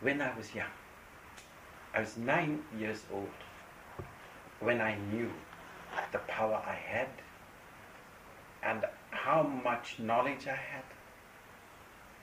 when 0.00 0.20
I 0.20 0.36
was 0.36 0.54
young. 0.54 0.74
I 1.94 2.00
was 2.00 2.16
nine 2.16 2.62
years 2.78 3.02
old 3.12 3.28
when 4.60 4.80
I 4.80 4.96
knew 5.12 5.30
the 6.12 6.18
power 6.18 6.62
I 6.66 6.74
had 6.74 7.08
and 8.62 8.84
how 9.10 9.42
much 9.42 9.98
knowledge 9.98 10.46
I 10.46 10.56
had. 10.56 10.84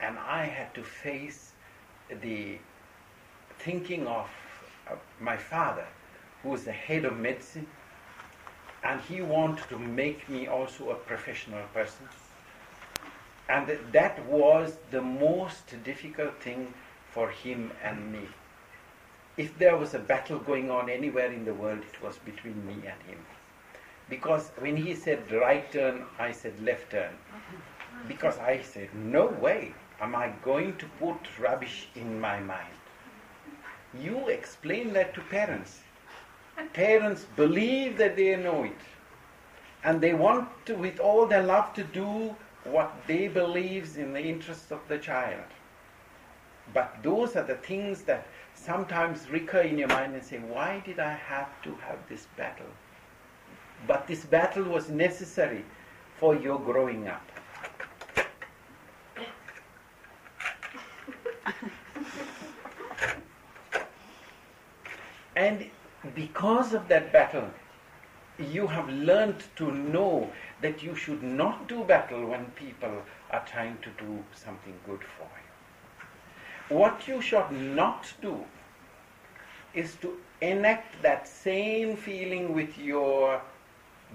And 0.00 0.18
I 0.18 0.44
had 0.44 0.74
to 0.74 0.82
face 0.82 1.52
the 2.22 2.58
thinking 3.58 4.06
of 4.06 4.28
my 5.20 5.36
father, 5.36 5.86
who 6.42 6.50
was 6.50 6.64
the 6.64 6.72
head 6.72 7.04
of 7.04 7.16
medicine, 7.18 7.66
and 8.84 9.00
he 9.00 9.20
wanted 9.20 9.68
to 9.68 9.78
make 9.78 10.28
me 10.28 10.46
also 10.46 10.90
a 10.90 10.94
professional 10.94 11.62
person. 11.74 12.08
And 13.48 13.68
that 13.92 14.24
was 14.26 14.76
the 14.90 15.02
most 15.02 15.74
difficult 15.82 16.40
thing 16.40 16.72
for 17.10 17.30
him 17.30 17.72
and 17.82 18.12
me. 18.12 18.28
If 19.36 19.56
there 19.58 19.76
was 19.76 19.94
a 19.94 19.98
battle 19.98 20.38
going 20.38 20.70
on 20.70 20.90
anywhere 20.90 21.32
in 21.32 21.44
the 21.44 21.54
world, 21.54 21.78
it 21.78 22.02
was 22.02 22.18
between 22.18 22.66
me 22.66 22.74
and 22.74 23.00
him. 23.08 23.24
Because 24.08 24.50
when 24.58 24.76
he 24.76 24.94
said 24.94 25.30
right 25.30 25.70
turn, 25.70 26.04
I 26.18 26.32
said 26.32 26.60
left 26.60 26.90
turn. 26.90 27.14
Because 28.06 28.38
I 28.38 28.62
said, 28.62 28.94
no 28.94 29.26
way 29.26 29.74
am 30.00 30.14
I 30.14 30.32
going 30.42 30.76
to 30.76 30.86
put 30.98 31.16
rubbish 31.38 31.88
in 31.94 32.20
my 32.20 32.40
mind. 32.40 32.74
You 34.00 34.28
explain 34.28 34.92
that 34.94 35.14
to 35.14 35.20
parents. 35.20 35.80
Parents 36.72 37.26
believe 37.36 37.98
that 37.98 38.16
they 38.16 38.36
know 38.36 38.64
it. 38.64 38.80
And 39.84 40.00
they 40.00 40.14
want 40.14 40.48
to, 40.66 40.74
with 40.74 40.98
all 40.98 41.26
their 41.26 41.42
love, 41.42 41.72
to 41.74 41.84
do 41.84 42.34
what 42.64 42.92
they 43.06 43.28
believe 43.28 43.96
in 43.96 44.12
the 44.12 44.20
interest 44.20 44.72
of 44.72 44.80
the 44.88 44.98
child. 44.98 45.44
But 46.74 47.02
those 47.02 47.34
are 47.36 47.44
the 47.44 47.56
things 47.56 48.02
that 48.02 48.26
sometimes 48.54 49.28
recur 49.30 49.62
in 49.62 49.78
your 49.78 49.88
mind 49.88 50.14
and 50.14 50.22
say, 50.22 50.38
why 50.38 50.82
did 50.84 50.98
I 50.98 51.12
have 51.14 51.48
to 51.62 51.74
have 51.76 51.98
this 52.08 52.26
battle? 52.36 52.66
But 53.86 54.06
this 54.06 54.24
battle 54.24 54.64
was 54.64 54.90
necessary 54.90 55.64
for 56.18 56.34
your 56.34 56.58
growing 56.58 57.08
up. 57.08 57.22
and 65.36 65.64
because 66.14 66.74
of 66.74 66.88
that 66.88 67.12
battle, 67.12 67.48
you 68.38 68.66
have 68.66 68.88
learned 68.88 69.44
to 69.56 69.72
know 69.72 70.30
that 70.60 70.82
you 70.82 70.94
should 70.94 71.22
not 71.22 71.68
do 71.68 71.84
battle 71.84 72.26
when 72.26 72.44
people 72.52 73.02
are 73.30 73.44
trying 73.46 73.78
to 73.78 73.90
do 73.98 74.24
something 74.34 74.74
good 74.86 75.02
for 75.16 75.24
you. 75.24 75.47
What 76.68 77.08
you 77.08 77.22
should 77.22 77.50
not 77.50 78.12
do 78.20 78.44
is 79.72 79.94
to 80.02 80.16
enact 80.42 81.02
that 81.02 81.26
same 81.26 81.96
feeling 81.96 82.54
with 82.54 82.76
your 82.76 83.40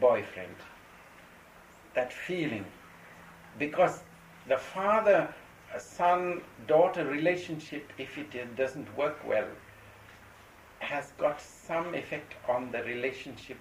boyfriend. 0.00 0.54
That 1.94 2.12
feeling. 2.12 2.64
Because 3.58 4.02
the 4.48 4.58
father 4.58 5.32
son 5.78 6.42
daughter 6.66 7.06
relationship, 7.06 7.90
if 7.96 8.18
it 8.18 8.56
doesn't 8.56 8.94
work 8.98 9.18
well, 9.26 9.48
has 10.80 11.12
got 11.16 11.40
some 11.40 11.94
effect 11.94 12.34
on 12.48 12.70
the 12.70 12.82
relationship 12.84 13.58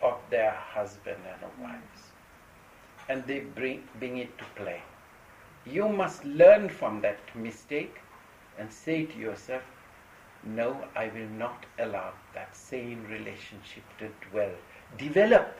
of 0.00 0.14
their 0.30 0.52
husband 0.52 1.18
and 1.26 1.64
wives. 1.64 2.02
And 3.08 3.26
they 3.26 3.40
bring, 3.40 3.82
bring 3.98 4.18
it 4.18 4.36
to 4.38 4.44
play. 4.54 4.80
You 5.66 5.88
must 5.88 6.24
learn 6.24 6.68
from 6.68 7.00
that 7.00 7.18
mistake 7.34 7.96
and 8.58 8.72
say 8.72 9.04
to 9.06 9.18
yourself, 9.18 9.62
no, 10.44 10.76
I 10.94 11.08
will 11.08 11.28
not 11.28 11.66
allow 11.78 12.12
that 12.34 12.54
same 12.56 13.04
relationship 13.08 13.84
to 13.98 14.08
dwell, 14.30 14.52
develop 14.96 15.58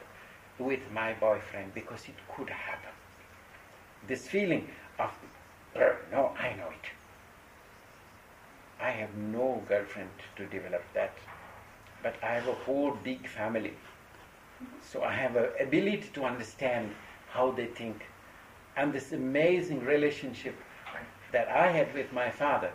with 0.58 0.80
my 0.92 1.14
boyfriend 1.14 1.74
because 1.74 2.04
it 2.08 2.14
could 2.34 2.48
happen. 2.50 2.90
This 4.06 4.28
feeling 4.28 4.68
of, 4.98 5.10
no, 6.12 6.34
I 6.38 6.54
know 6.56 6.68
it. 6.68 6.90
I 8.80 8.90
have 8.90 9.14
no 9.16 9.62
girlfriend 9.68 10.10
to 10.36 10.46
develop 10.46 10.84
that, 10.94 11.12
but 12.02 12.14
I 12.22 12.26
have 12.34 12.46
a 12.48 12.54
whole 12.54 12.96
big 13.02 13.26
family. 13.26 13.74
So 14.80 15.02
I 15.02 15.12
have 15.12 15.36
an 15.36 15.48
ability 15.60 16.10
to 16.14 16.24
understand 16.24 16.92
how 17.30 17.50
they 17.50 17.66
think. 17.66 18.06
And 18.76 18.92
this 18.92 19.12
amazing 19.12 19.84
relationship 19.84 20.54
that 21.32 21.48
I 21.48 21.70
had 21.72 21.92
with 21.94 22.12
my 22.12 22.30
father, 22.30 22.70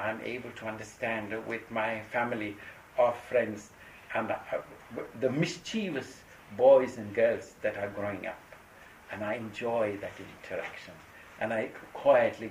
I'm 0.00 0.20
able 0.22 0.50
to 0.50 0.66
understand 0.66 1.34
with 1.46 1.70
my 1.70 2.00
family 2.12 2.56
or 2.98 3.12
friends 3.28 3.70
and 4.14 4.30
uh, 4.30 4.36
the 5.20 5.30
mischievous 5.30 6.20
boys 6.56 6.96
and 6.96 7.14
girls 7.14 7.52
that 7.62 7.76
are 7.76 7.90
growing 7.90 8.26
up. 8.26 8.40
And 9.12 9.24
I 9.24 9.34
enjoy 9.34 9.98
that 10.00 10.12
interaction. 10.18 10.94
And 11.40 11.52
I 11.52 11.70
quietly 11.92 12.50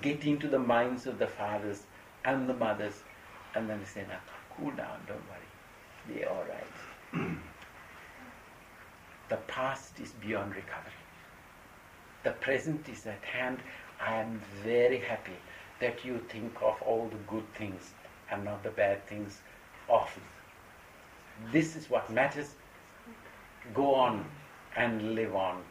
get 0.00 0.24
into 0.24 0.48
the 0.48 0.58
minds 0.58 1.06
of 1.06 1.18
the 1.18 1.26
fathers 1.26 1.82
and 2.24 2.48
the 2.48 2.54
mothers 2.54 3.02
and 3.54 3.68
then 3.68 3.84
say, 3.84 4.04
now 4.08 4.20
cool 4.56 4.70
down, 4.72 5.00
don't 5.06 5.22
worry. 5.28 6.18
They're 6.20 6.28
all 6.28 6.44
right. 6.44 7.28
the 9.28 9.36
past 9.36 9.98
is 10.00 10.12
beyond 10.12 10.54
recovery. 10.54 10.92
The 12.22 12.32
present 12.32 12.88
is 12.88 13.06
at 13.06 13.22
hand. 13.24 13.58
I 14.00 14.16
am 14.16 14.40
very 14.62 14.98
happy 14.98 15.36
that 15.80 16.04
you 16.04 16.20
think 16.28 16.54
of 16.62 16.80
all 16.82 17.08
the 17.08 17.16
good 17.26 17.44
things 17.54 17.92
and 18.30 18.44
not 18.44 18.62
the 18.62 18.70
bad 18.70 19.06
things 19.06 19.40
often. 19.88 20.22
This 21.52 21.76
is 21.76 21.88
what 21.90 22.10
matters 22.10 22.54
go 23.74 23.94
on 23.94 24.24
and 24.76 25.14
live 25.14 25.34
on 25.34 25.62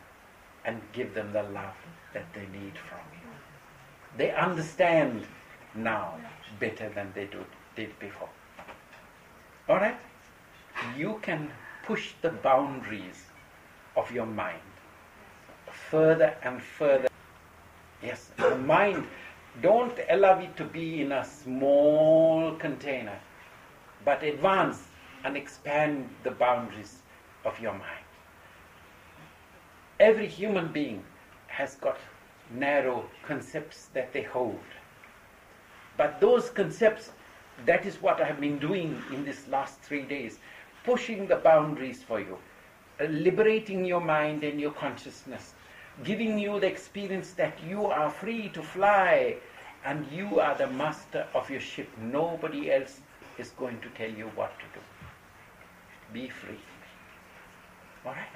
and 0.66 0.82
give 0.94 1.14
them 1.14 1.32
the 1.32 1.44
love 1.44 1.76
that 2.14 2.26
they 2.34 2.46
need 2.60 2.74
from 2.78 3.00
you. 3.14 3.30
They 4.18 4.32
understand 4.32 5.26
now 5.76 6.18
better 6.60 6.90
than 6.90 7.12
they 7.14 7.28
did 7.76 8.00
before. 8.00 8.30
All 9.68 9.78
right? 9.78 9.98
You 10.98 11.20
can 11.22 11.52
push 11.86 12.14
the 12.22 12.30
boundaries 12.30 13.26
of 13.96 14.12
your 14.12 14.26
mind 14.26 14.62
further 15.72 16.36
and 16.44 16.62
further. 16.62 17.08
Yes, 18.02 18.30
the 18.38 18.56
mind, 18.56 19.08
don't 19.62 19.98
allow 20.10 20.40
it 20.40 20.56
to 20.58 20.64
be 20.64 21.02
in 21.02 21.12
a 21.12 21.26
small 21.26 22.56
container, 22.56 23.20
but 24.06 24.24
advance 24.24 24.88
and 25.24 25.36
expand 25.36 26.10
the 26.24 26.32
boundaries 26.32 27.00
of 27.46 27.60
your 27.60 27.74
mind. 27.74 28.06
Every 30.00 30.28
human 30.28 30.72
being 30.72 31.04
has 31.48 31.76
got 31.76 31.98
narrow 32.52 33.06
concepts 33.24 33.88
that 33.94 34.14
they 34.14 34.24
hold. 34.24 34.60
But 35.98 36.22
those 36.22 36.50
concepts, 36.50 37.12
that 37.66 37.86
is 37.86 38.02
what 38.02 38.22
I 38.22 38.26
have 38.26 38.40
been 38.40 38.60
doing 38.60 39.02
in 39.14 39.26
these 39.26 39.48
last 39.50 39.82
three 39.82 40.04
days, 40.04 40.40
pushing 40.86 41.28
the 41.28 41.36
boundaries 41.36 42.02
for 42.02 42.22
you, 42.22 42.38
uh, 43.02 43.06
liberating 43.06 43.84
your 43.84 44.00
mind 44.00 44.44
and 44.44 44.60
your 44.62 44.72
consciousness, 44.72 45.54
giving 46.06 46.40
you 46.40 46.60
the 46.60 46.68
experience 46.68 47.34
that 47.34 47.62
you 47.68 47.86
are 47.86 48.10
free 48.10 48.48
to 48.50 48.64
fly 48.64 49.36
and 49.86 50.06
you 50.12 50.40
are 50.40 50.58
the 50.58 50.68
master 50.68 51.28
of 51.34 51.50
your 51.50 51.62
ship. 51.62 51.90
Nobody 52.00 52.72
else 52.72 53.00
is 53.38 53.50
going 53.52 53.80
to 53.82 53.90
tell 53.90 54.10
you 54.10 54.32
what 54.36 54.52
to 54.60 54.66
do. 54.80 54.86
Be 56.14 56.30
free. 56.30 56.60
All 58.06 58.14
right? 58.14 58.30